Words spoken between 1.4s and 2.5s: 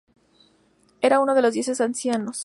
los dioses ancianos.